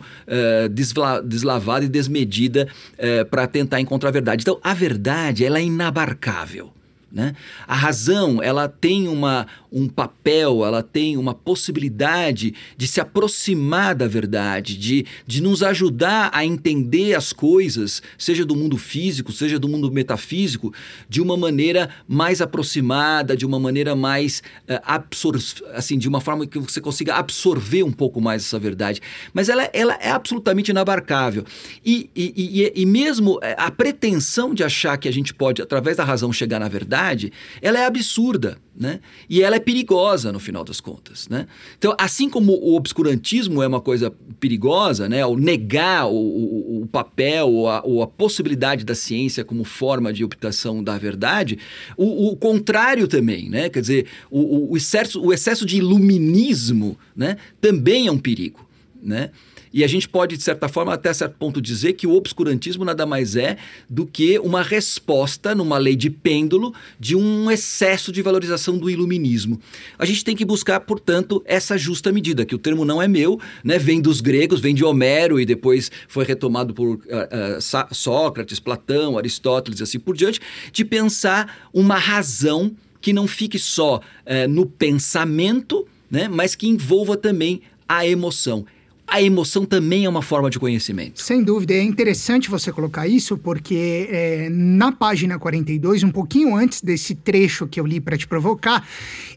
desla 0.71 1.21
deslavada 1.33 1.85
e 1.85 1.89
desmedida 1.89 2.67
é, 2.97 3.23
para 3.23 3.45
tentar 3.47 3.81
encontrar 3.81 4.09
a 4.09 4.13
verdade. 4.13 4.43
Então, 4.43 4.59
a 4.63 4.73
verdade 4.73 5.43
ela 5.45 5.59
é 5.59 5.63
inabarcável. 5.63 6.71
Né? 7.13 7.36
A 7.67 7.75
razão 7.75 8.41
ela 8.41 8.67
tem 8.67 9.08
uma, 9.08 9.46
um 9.72 9.88
papel, 9.88 10.65
ela 10.65 10.82
tem 10.82 11.15
uma 11.15 11.36
possibilidade 11.36 12.55
de 12.75 12.88
se 12.88 13.00
aproximar 13.00 13.93
da 13.93 14.08
verdade, 14.08 14.75
de, 14.75 15.05
de 15.27 15.39
nos 15.39 15.62
ajudar 15.62 16.32
a 16.34 16.43
entender 16.43 17.13
as 17.13 17.32
coisas, 17.32 18.01
seja 18.17 18.43
do 18.43 18.55
mundo 18.55 18.77
físico, 18.77 19.32
seja 19.32 19.60
do 19.60 19.70
mundo 19.70 19.91
metafísico, 19.91 20.74
de 21.08 21.22
uma 21.22 21.38
maneira 21.38 21.88
mais 22.08 22.41
aproximada, 22.41 23.38
de 23.38 23.46
uma 23.46 23.60
maneira 23.60 23.96
mais 23.96 24.41
uh, 24.67 24.82
absor 24.84 25.36
assim, 25.75 26.00
de 26.00 26.10
uma 26.10 26.20
forma 26.20 26.48
que 26.48 26.58
você 26.58 26.82
consiga 26.82 27.13
absorver 27.13 27.84
um 27.84 27.91
pouco 27.91 28.20
mais 28.20 28.41
essa 28.41 28.58
verdade. 28.58 29.00
Mas 29.32 29.50
ela, 29.50 29.70
ela 29.72 29.93
é 30.01 30.10
absolutamente 30.10 30.72
inabarcável. 30.72 31.46
E, 31.86 32.10
e, 32.15 32.34
e, 32.36 32.82
e 32.82 32.86
mesmo 32.88 33.39
eh, 33.43 33.55
a 33.58 33.70
pretensão 33.70 34.53
de 34.53 34.63
achar 34.63 34.98
que 34.98 35.08
a 35.08 35.13
gente 35.13 35.32
pode, 35.32 35.62
através 35.62 35.98
da 35.98 36.03
razão, 36.03 36.34
chegar 36.34 36.60
na 36.60 36.67
verdade, 36.67 37.02
verdade, 37.03 37.31
ela 37.62 37.79
é 37.79 37.86
absurda. 37.86 38.57
Né? 38.75 39.01
E 39.29 39.43
ela 39.43 39.55
é 39.55 39.60
perigosa 39.60 40.31
no 40.31 40.39
final 40.39 40.63
das 40.63 40.81
contas, 40.81 41.29
né? 41.29 41.45
Então, 41.77 41.95
assim 41.95 42.27
como 42.27 42.53
o 42.53 42.75
obscurantismo 42.75 43.62
é 43.62 43.67
uma 43.67 43.79
coisa 43.79 44.12
perigosa, 44.39 45.07
né? 45.07 45.24
O 45.24 45.38
negar 45.38 46.07
o, 46.07 46.15
o, 46.15 46.81
o 46.81 46.88
papel 46.88 47.50
ou 47.50 47.69
a, 47.69 47.83
ou 47.86 48.01
a, 48.01 48.07
possibilidade 48.07 48.83
da 48.83 48.95
ciência 48.95 49.45
como 49.45 49.63
forma 49.63 50.12
de 50.12 50.24
obtenção 50.24 50.83
da 50.83 50.98
verdade, 50.98 51.60
o, 51.95 52.29
o 52.29 52.36
contrário 52.36 53.07
também, 53.07 53.48
né? 53.48 53.69
Quer 53.69 53.81
dizer, 53.81 54.07
o, 54.31 54.75
excesso, 54.75 55.24
o 55.24 55.31
excesso 55.31 55.67
de 55.67 55.77
iluminismo, 55.77 56.98
né? 57.15 57.38
Também 57.62 58.07
é 58.07 58.12
um 58.12 58.17
perigo, 58.17 58.67
né? 59.03 59.29
E 59.74 59.84
a 59.84 59.88
gente 59.88 60.08
pode, 60.08 60.38
de 60.38 60.44
certa 60.44 60.70
forma, 60.70 60.94
até 60.94 61.12
certo 61.12 61.36
ponto 61.39 61.60
dizer 61.60 61.94
que 61.94 62.06
o 62.06 62.13
obscurantismo 62.13 62.86
nada 62.86 63.08
mais 63.08 63.36
é 63.36 63.58
do 63.89 64.06
que 64.06 64.38
uma 64.38 64.62
resposta, 64.62 65.56
numa 65.56 65.80
lei 65.80 65.96
de 65.96 66.12
pêndulo, 66.12 66.74
de 67.00 67.15
um 67.15 67.50
excesso 67.50 68.12
de 68.12 68.22
valorização 68.22 68.77
do 68.77 68.88
iluminismo. 68.88 69.60
A 69.98 70.06
gente 70.06 70.24
tem 70.24 70.36
que 70.36 70.46
buscar, 70.46 70.80
portanto, 70.82 71.42
essa 71.46 71.75
justa 71.75 72.12
medida, 72.12 72.46
que 72.46 72.53
o 72.53 72.60
termo 72.60 72.86
não 72.86 73.01
é 73.01 73.08
meu, 73.08 73.39
né? 73.63 73.80
vem 73.80 74.00
dos 74.00 74.22
gregos, 74.22 74.60
vem 74.60 74.75
de 74.75 74.86
Homero 74.86 75.39
e 75.39 75.46
depois 75.46 75.89
foi 76.08 76.24
retomado 76.24 76.72
por 76.74 76.96
uh, 76.96 76.98
uh, 76.98 77.96
Sócrates, 77.96 78.60
Platão, 78.60 79.18
Aristóteles 79.18 79.80
e 79.80 79.84
assim 79.84 80.00
por 80.00 80.15
diante, 80.15 80.39
de 80.72 80.86
pensar 80.86 81.68
uma 81.74 81.98
razão 81.98 82.75
que 83.01 83.12
não 83.12 83.27
fique 83.27 83.58
só 83.58 83.98
uh, 83.98 84.48
no 84.48 84.68
pensamento, 84.68 85.88
né? 86.12 86.27
mas 86.27 86.53
que 86.53 86.68
envolva 86.68 87.18
também 87.18 87.62
a 87.89 88.06
emoção 88.06 88.65
a 89.13 89.22
emoção 89.22 89.63
também 89.63 90.05
é 90.05 90.10
uma 90.10 90.24
forma 90.24 90.50
de 90.50 90.58
conhecimento. 90.58 91.22
Sem 91.22 91.43
dúvida. 91.43 91.72
É 91.72 91.84
interessante 91.84 92.50
você 92.50 92.72
colocar 92.72 93.08
isso, 93.08 93.38
porque 93.38 94.08
é, 94.10 94.50
na 94.50 94.91
página 94.91 95.38
42, 95.38 96.01
um 96.01 96.10
pouquinho 96.10 96.55
antes 96.55 96.82
desse 96.82 97.13
trecho 97.13 97.67
que 97.67 97.79
eu 97.79 97.86
li 97.86 98.01
para 98.01 98.17
te 98.17 98.25
provocar, 98.25 98.84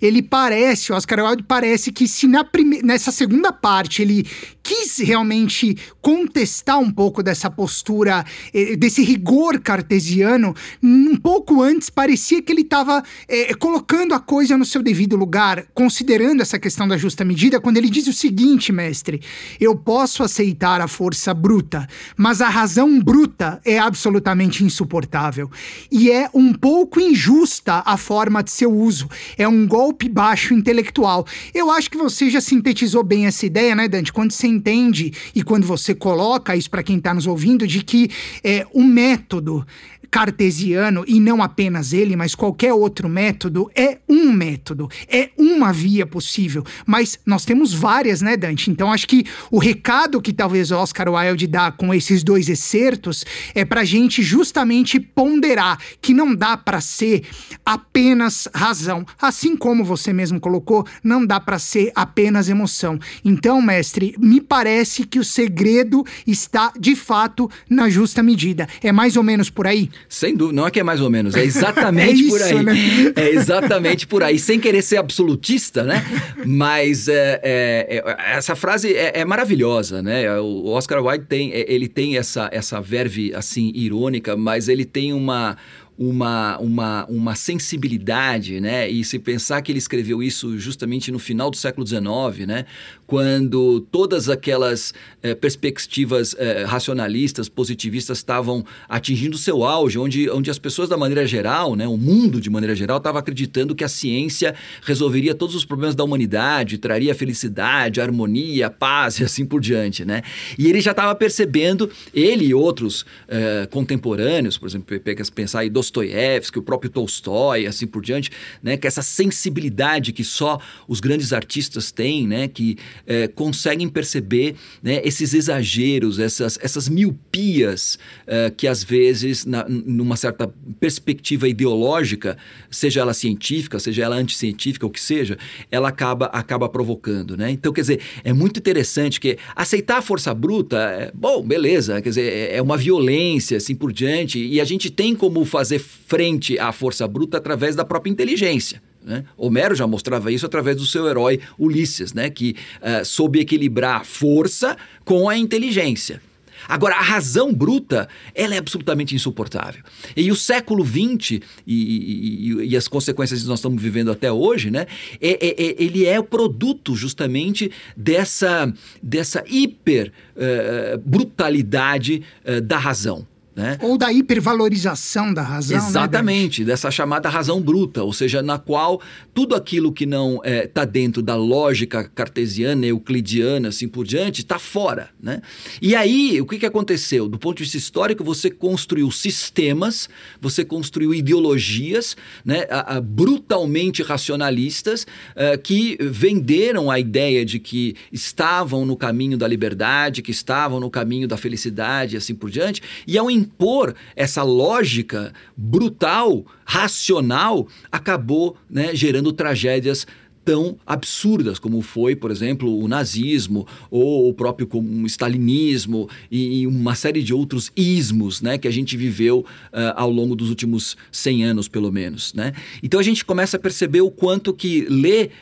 ele 0.00 0.22
parece, 0.22 0.92
o 0.92 0.96
Oscar 0.96 1.22
Wilde 1.22 1.42
parece 1.42 1.92
que 1.92 2.08
se 2.08 2.26
na 2.26 2.42
prime... 2.42 2.80
nessa 2.82 3.12
segunda 3.12 3.52
parte 3.52 4.00
ele 4.00 4.26
quis 4.66 4.98
realmente 4.98 5.76
contestar 6.02 6.80
um 6.80 6.90
pouco 6.90 7.22
dessa 7.22 7.48
postura, 7.48 8.24
é, 8.52 8.74
desse 8.74 9.00
rigor 9.04 9.60
cartesiano, 9.60 10.52
um 10.82 11.16
pouco 11.16 11.62
antes 11.62 11.88
parecia 11.88 12.42
que 12.42 12.52
ele 12.52 12.62
estava 12.62 13.00
é, 13.28 13.54
colocando 13.54 14.12
a 14.12 14.18
coisa 14.18 14.58
no 14.58 14.64
seu 14.64 14.82
devido 14.82 15.14
lugar, 15.14 15.66
considerando 15.72 16.40
essa 16.40 16.58
questão 16.58 16.88
da 16.88 16.96
justa 16.96 17.24
medida, 17.24 17.60
quando 17.60 17.76
ele 17.76 17.88
diz 17.88 18.08
o 18.08 18.12
seguinte, 18.12 18.72
mestre 18.72 19.20
eu 19.60 19.76
posso 19.76 20.24
aceitar 20.24 20.80
a 20.80 20.88
força 20.88 21.32
bruta, 21.32 21.86
mas 22.16 22.40
a 22.40 22.48
razão 22.48 23.00
bruta 23.00 23.60
é 23.64 23.78
absolutamente 23.78 24.64
insuportável. 24.64 25.48
E 25.92 26.10
é 26.10 26.28
um 26.34 26.52
pouco 26.52 27.00
injusta 27.00 27.82
a 27.86 27.96
forma 27.96 28.42
de 28.42 28.50
seu 28.50 28.72
uso. 28.72 29.08
É 29.38 29.46
um 29.46 29.66
golpe 29.66 30.08
baixo 30.08 30.54
intelectual. 30.54 31.24
Eu 31.54 31.70
acho 31.70 31.88
que 31.88 31.96
você 31.96 32.28
já 32.28 32.40
sintetizou 32.40 33.02
bem 33.04 33.26
essa 33.26 33.46
ideia, 33.46 33.74
né, 33.74 33.86
Dante? 33.86 34.12
Quando 34.12 34.32
você 34.32 34.46
entende 34.56 35.12
e 35.34 35.42
quando 35.42 35.66
você 35.66 35.94
coloca 35.94 36.56
isso 36.56 36.70
para 36.70 36.82
quem 36.82 36.98
está 36.98 37.12
nos 37.14 37.26
ouvindo, 37.26 37.66
de 37.66 37.82
que 37.82 38.10
é, 38.42 38.66
o 38.72 38.82
método 38.82 39.66
cartesiano, 40.10 41.04
e 41.06 41.20
não 41.20 41.42
apenas 41.42 41.92
ele, 41.92 42.16
mas 42.16 42.34
qualquer 42.34 42.72
outro 42.72 43.08
método, 43.08 43.70
é 43.74 43.98
um 44.08 44.32
método, 44.32 44.88
é 45.08 45.30
uma 45.36 45.72
via 45.72 46.06
possível. 46.06 46.64
Mas 46.86 47.18
nós 47.26 47.44
temos 47.44 47.72
várias, 47.72 48.20
né, 48.20 48.36
Dante? 48.36 48.70
Então 48.70 48.92
acho 48.92 49.06
que 49.06 49.24
o 49.50 49.58
recado 49.58 50.20
que 50.20 50.32
talvez 50.32 50.70
Oscar 50.70 51.08
Wilde 51.08 51.46
dá 51.46 51.70
com 51.70 51.92
esses 51.92 52.22
dois 52.22 52.48
excertos 52.48 53.24
é 53.54 53.64
para 53.64 53.84
gente 53.84 54.22
justamente 54.22 54.98
ponderar 54.98 55.78
que 56.00 56.14
não 56.14 56.34
dá 56.34 56.56
para 56.56 56.80
ser 56.80 57.24
apenas 57.64 58.48
razão. 58.54 59.04
Assim 59.20 59.56
como 59.56 59.84
você 59.84 60.12
mesmo 60.12 60.40
colocou, 60.40 60.86
não 61.02 61.24
dá 61.24 61.40
para 61.40 61.58
ser 61.58 61.92
apenas 61.94 62.48
emoção. 62.48 62.98
Então, 63.24 63.60
mestre, 63.60 64.14
me 64.18 64.40
parece 64.40 65.04
que 65.04 65.18
o 65.18 65.24
segredo 65.24 66.04
está 66.26 66.72
de 66.78 66.94
fato 66.94 67.50
na 67.68 67.88
justa 67.88 68.22
medida. 68.22 68.68
É 68.82 68.92
mais 68.92 69.16
ou 69.16 69.22
menos 69.22 69.50
por 69.50 69.66
aí? 69.66 69.90
Sem 70.08 70.36
dúvida, 70.36 70.56
não 70.56 70.66
é 70.66 70.70
que 70.70 70.80
é 70.80 70.82
mais 70.82 71.00
ou 71.00 71.10
menos, 71.10 71.34
é 71.34 71.42
exatamente 71.44 72.10
é 72.10 72.14
isso, 72.14 72.28
por 72.28 72.42
aí. 72.42 72.62
Né? 72.62 73.12
É 73.16 73.30
exatamente 73.30 74.06
por 74.06 74.22
aí, 74.22 74.38
sem 74.38 74.58
querer 74.58 74.82
ser 74.82 74.96
absolutista, 74.98 75.82
né? 75.82 76.04
Mas 76.44 77.08
é, 77.08 77.40
é, 77.42 78.02
é 78.04 78.36
essa 78.36 78.54
frase 78.54 78.94
é, 78.94 79.20
é, 79.20 79.24
maravilhosa, 79.24 80.02
né? 80.02 80.38
O 80.40 80.68
Oscar 80.68 81.04
Wilde 81.04 81.26
tem, 81.26 81.52
é, 81.52 81.64
ele 81.72 81.88
tem 81.88 82.16
essa, 82.16 82.48
essa 82.52 82.80
verve 82.80 83.34
assim 83.34 83.72
irônica, 83.74 84.36
mas 84.36 84.68
ele 84.68 84.84
tem 84.84 85.12
uma 85.12 85.56
uma, 85.98 86.58
uma, 86.58 87.06
uma 87.06 87.34
sensibilidade, 87.34 88.60
né? 88.60 88.88
E 88.88 89.02
se 89.02 89.18
pensar 89.18 89.62
que 89.62 89.72
ele 89.72 89.78
escreveu 89.78 90.22
isso 90.22 90.58
justamente 90.58 91.10
no 91.10 91.18
final 91.18 91.50
do 91.50 91.56
século 91.56 91.86
XIX, 91.86 92.46
né? 92.46 92.66
Quando 93.06 93.80
todas 93.80 94.28
aquelas 94.28 94.92
eh, 95.22 95.34
perspectivas 95.34 96.34
eh, 96.38 96.64
racionalistas, 96.64 97.48
positivistas 97.48 98.18
estavam 98.18 98.64
atingindo 98.88 99.38
seu 99.38 99.64
auge, 99.64 99.98
onde, 99.98 100.28
onde 100.28 100.50
as 100.50 100.58
pessoas 100.58 100.88
da 100.88 100.96
maneira 100.96 101.26
geral, 101.26 101.74
né? 101.74 101.86
O 101.86 101.96
mundo 101.96 102.40
de 102.40 102.50
maneira 102.50 102.74
geral 102.74 102.98
estava 102.98 103.18
acreditando 103.20 103.74
que 103.74 103.84
a 103.84 103.88
ciência 103.88 104.54
resolveria 104.82 105.34
todos 105.34 105.54
os 105.54 105.64
problemas 105.64 105.94
da 105.94 106.04
humanidade, 106.04 106.76
traria 106.78 107.14
felicidade, 107.14 108.00
harmonia, 108.00 108.68
paz 108.68 109.18
e 109.18 109.24
assim 109.24 109.46
por 109.46 109.60
diante, 109.60 110.04
né? 110.04 110.22
E 110.58 110.66
ele 110.66 110.80
já 110.80 110.90
estava 110.90 111.14
percebendo, 111.14 111.90
ele 112.12 112.46
e 112.46 112.54
outros 112.54 113.06
eh, 113.28 113.66
contemporâneos, 113.70 114.58
por 114.58 114.68
exemplo, 114.68 115.00
pensar 115.34 115.64
em 115.64 115.70
Dostoiévski, 115.86 116.58
o 116.58 116.62
próprio 116.62 116.90
Tolstói, 116.90 117.66
assim 117.66 117.86
por 117.86 118.02
diante, 118.02 118.30
né? 118.62 118.76
Que 118.76 118.86
essa 118.86 119.02
sensibilidade 119.02 120.12
que 120.12 120.24
só 120.24 120.60
os 120.88 121.00
grandes 121.00 121.32
artistas 121.32 121.90
têm, 121.92 122.26
né? 122.26 122.48
Que 122.48 122.76
é, 123.06 123.28
conseguem 123.28 123.88
perceber 123.88 124.56
né, 124.82 125.00
esses 125.04 125.34
exageros, 125.34 126.18
essas, 126.18 126.58
essas 126.62 126.88
miopias 126.88 127.98
é, 128.26 128.50
que 128.50 128.66
às 128.66 128.82
vezes, 128.82 129.44
na, 129.44 129.66
numa 129.68 130.16
certa 130.16 130.52
perspectiva 130.80 131.48
ideológica, 131.48 132.36
seja 132.70 133.00
ela 133.00 133.14
científica, 133.14 133.78
seja 133.78 134.04
ela 134.04 134.16
anticientífica, 134.16 134.86
o 134.86 134.90
que 134.90 135.00
seja, 135.00 135.38
ela 135.70 135.88
acaba, 135.88 136.26
acaba 136.26 136.68
provocando, 136.68 137.36
né? 137.36 137.50
Então, 137.50 137.72
quer 137.72 137.82
dizer, 137.82 138.00
é 138.24 138.32
muito 138.32 138.58
interessante 138.58 139.20
que 139.20 139.38
aceitar 139.54 139.98
a 139.98 140.02
força 140.02 140.34
bruta, 140.34 140.76
é, 140.76 141.12
bom, 141.14 141.42
beleza, 141.42 142.00
quer 142.02 142.08
dizer, 142.08 142.32
é, 142.32 142.56
é 142.56 142.62
uma 142.62 142.76
violência, 142.76 143.56
assim 143.56 143.74
por 143.74 143.92
diante, 143.92 144.38
e 144.38 144.60
a 144.60 144.64
gente 144.64 144.90
tem 144.90 145.14
como 145.14 145.44
fazer 145.44 145.75
fazer 145.78 146.06
frente 146.06 146.58
à 146.58 146.72
força 146.72 147.06
bruta 147.06 147.36
através 147.36 147.74
da 147.74 147.84
própria 147.84 148.10
inteligência. 148.10 148.82
Né? 149.04 149.24
Homero 149.36 149.74
já 149.74 149.86
mostrava 149.86 150.32
isso 150.32 150.46
através 150.46 150.76
do 150.76 150.86
seu 150.86 151.06
herói 151.06 151.40
Ulisses, 151.58 152.12
né? 152.12 152.30
que 152.30 152.56
uh, 152.80 153.04
soube 153.04 153.38
equilibrar 153.38 154.00
a 154.00 154.04
força 154.04 154.76
com 155.04 155.28
a 155.28 155.36
inteligência. 155.36 156.20
Agora, 156.68 156.96
a 156.96 157.02
razão 157.02 157.52
bruta, 157.52 158.08
ela 158.34 158.54
é 158.54 158.58
absolutamente 158.58 159.14
insuportável. 159.14 159.82
E 160.16 160.32
o 160.32 160.34
século 160.34 160.84
XX 160.84 161.40
e, 161.64 162.60
e, 162.60 162.68
e 162.70 162.76
as 162.76 162.88
consequências 162.88 163.42
que 163.42 163.48
nós 163.48 163.60
estamos 163.60 163.80
vivendo 163.80 164.10
até 164.10 164.32
hoje, 164.32 164.70
né, 164.70 164.86
é, 165.20 165.46
é, 165.46 165.48
é 165.48 165.76
ele 165.78 166.06
é 166.06 166.18
o 166.18 166.24
produto 166.24 166.96
justamente 166.96 167.70
dessa, 167.96 168.72
dessa 169.00 169.44
hiper 169.46 170.12
uh, 170.34 170.98
brutalidade 170.98 172.22
uh, 172.44 172.60
da 172.60 172.78
razão. 172.78 173.26
Né? 173.56 173.78
Ou 173.80 173.96
da 173.96 174.12
hipervalorização 174.12 175.32
da 175.32 175.40
razão. 175.40 175.78
Né, 175.78 175.88
Exatamente, 175.88 176.60
né, 176.60 176.66
dessa 176.66 176.90
chamada 176.90 177.30
razão 177.30 177.58
bruta, 177.58 178.04
ou 178.04 178.12
seja, 178.12 178.42
na 178.42 178.58
qual 178.58 179.00
tudo 179.32 179.54
aquilo 179.54 179.90
que 179.90 180.04
não 180.04 180.34
está 180.44 180.48
é, 180.50 180.66
tá 180.66 180.84
dentro 180.84 181.22
da 181.22 181.34
lógica 181.36 182.04
cartesiana, 182.04 182.84
euclidiana, 182.84 183.68
assim 183.68 183.88
por 183.88 184.04
diante, 184.04 184.42
está 184.42 184.58
fora. 184.58 185.08
Né? 185.18 185.40
E 185.80 185.96
aí, 185.96 186.38
o 186.38 186.44
que, 186.44 186.58
que 186.58 186.66
aconteceu? 186.66 187.30
Do 187.30 187.38
ponto 187.38 187.56
de 187.56 187.62
vista 187.62 187.78
histórico, 187.78 188.22
você 188.22 188.50
construiu 188.50 189.10
sistemas, 189.10 190.06
você 190.38 190.62
construiu 190.62 191.14
ideologias 191.14 192.14
né, 192.44 192.66
a, 192.68 192.96
a, 192.96 193.00
brutalmente 193.00 194.02
racionalistas 194.02 195.06
uh, 195.32 195.56
que 195.62 195.96
venderam 195.98 196.90
a 196.90 197.00
ideia 197.00 197.42
de 197.42 197.58
que 197.58 197.96
estavam 198.12 198.84
no 198.84 198.98
caminho 198.98 199.38
da 199.38 199.48
liberdade, 199.48 200.20
que 200.20 200.30
estavam 200.30 200.78
no 200.78 200.90
caminho 200.90 201.26
da 201.26 201.38
felicidade, 201.38 202.18
assim 202.18 202.34
por 202.34 202.50
diante, 202.50 202.82
e 203.06 203.16
ao 203.16 203.30
impor 203.46 203.94
essa 204.14 204.42
lógica 204.42 205.32
brutal, 205.56 206.44
racional, 206.64 207.68
acabou 207.90 208.56
né, 208.68 208.94
gerando 208.94 209.32
tragédias 209.32 210.06
tão 210.46 210.78
absurdas 210.86 211.58
como 211.58 211.82
foi, 211.82 212.14
por 212.14 212.30
exemplo, 212.30 212.78
o 212.78 212.86
nazismo 212.86 213.66
ou 213.90 214.28
o 214.28 214.32
próprio 214.32 214.68
stalinismo 215.06 216.08
e, 216.30 216.60
e, 216.60 216.66
uma 216.68 216.94
série 216.94 217.20
de 217.20 217.34
outros 217.34 217.72
ismos 217.76 218.40
né, 218.40 218.56
que 218.56 218.68
a 218.68 218.70
gente 218.70 218.96
viveu 218.96 219.40
uh, 219.40 219.92
ao 219.96 220.08
longo 220.08 220.36
dos 220.36 220.48
últimos 220.48 220.96
100 221.10 221.44
anos, 221.44 221.66
pelo 221.66 221.90
menos. 221.90 222.32
Né? 222.32 222.52
Então 222.80 223.00
a 223.00 223.02
gente 223.02 223.24
começa 223.24 223.56
a 223.56 223.60
perceber 223.60 224.02
o 224.02 224.10
quanto 224.10 224.54
que 224.54 224.86
ler 224.88 225.32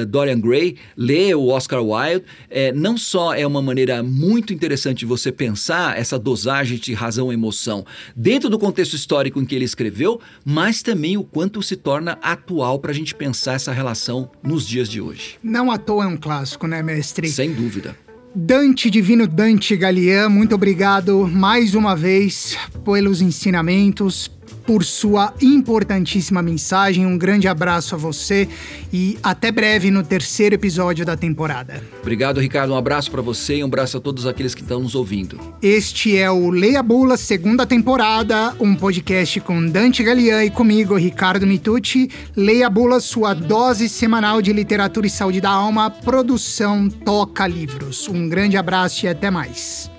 uh, 0.00 0.06
Dorian 0.06 0.40
Gray, 0.40 0.76
ler 0.96 1.36
o 1.36 1.48
Oscar 1.48 1.84
Wilde, 1.84 2.24
uh, 2.24 2.74
não 2.74 2.96
só 2.96 3.34
é 3.34 3.46
uma 3.46 3.60
maneira 3.60 4.02
muito 4.02 4.54
interessante 4.54 5.00
de 5.00 5.06
você 5.06 5.30
pensar 5.30 5.98
essa 5.98 6.18
dosagem 6.18 6.78
de 6.78 6.94
razão 6.94 7.30
e 7.30 7.34
emoção 7.34 7.84
dentro 8.16 8.48
do 8.48 8.58
contexto 8.58 8.94
histórico 8.94 9.38
em 9.38 9.44
que 9.44 9.54
ele 9.54 9.66
escreveu, 9.66 10.18
mas 10.42 10.80
também 10.80 11.18
o 11.18 11.24
quanto 11.24 11.62
se 11.62 11.76
torna 11.76 12.18
atual 12.22 12.78
para 12.78 12.90
a 12.90 12.94
gente 12.94 13.14
pensar 13.14 13.52
essa 13.52 13.70
relação 13.70 14.30
nos 14.46 14.66
dias 14.66 14.88
de 14.88 15.00
hoje. 15.00 15.36
Não 15.42 15.70
à 15.70 15.76
toa 15.76 16.04
é 16.04 16.06
um 16.06 16.16
clássico, 16.16 16.66
né, 16.66 16.82
mestre? 16.82 17.28
Sem 17.28 17.52
dúvida. 17.52 17.96
Dante 18.34 18.90
Divino 18.90 19.26
Dante 19.26 19.74
Galian, 19.76 20.28
muito 20.28 20.54
obrigado 20.54 21.26
mais 21.26 21.74
uma 21.74 21.96
vez 21.96 22.56
pelos 22.84 23.22
ensinamentos, 23.22 24.30
por 24.66 24.84
sua 24.84 25.32
importantíssima 25.40 26.42
mensagem. 26.42 27.06
Um 27.06 27.16
grande 27.16 27.48
abraço 27.48 27.94
a 27.94 27.98
você 27.98 28.48
e 28.92 29.18
até 29.22 29.50
breve 29.50 29.90
no 29.90 30.02
terceiro 30.02 30.54
episódio 30.54 31.04
da 31.04 31.16
temporada. 31.16 31.82
Obrigado, 32.00 32.40
Ricardo. 32.40 32.72
Um 32.72 32.76
abraço 32.76 33.10
para 33.10 33.22
você 33.22 33.56
e 33.56 33.62
um 33.62 33.66
abraço 33.66 33.96
a 33.96 34.00
todos 34.00 34.26
aqueles 34.26 34.54
que 34.54 34.62
estão 34.62 34.80
nos 34.80 34.94
ouvindo. 34.94 35.38
Este 35.62 36.16
é 36.16 36.30
o 36.30 36.50
Leia 36.50 36.82
Bula, 36.82 37.16
segunda 37.16 37.66
temporada, 37.66 38.54
um 38.60 38.74
podcast 38.74 39.40
com 39.40 39.66
Dante 39.66 40.02
Galian 40.02 40.44
e 40.44 40.50
comigo, 40.50 40.96
Ricardo 40.96 41.46
Mitucci. 41.46 42.10
Leia 42.36 42.68
Bula, 42.68 43.00
sua 43.00 43.34
dose 43.34 43.88
semanal 43.88 44.42
de 44.42 44.52
literatura 44.52 45.06
e 45.06 45.10
saúde 45.10 45.40
da 45.40 45.50
alma, 45.50 45.90
produção 45.90 46.88
Toca 46.88 47.46
Livros. 47.46 48.08
Um 48.08 48.28
grande 48.28 48.56
abraço 48.56 49.06
e 49.06 49.08
até 49.08 49.30
mais. 49.30 49.95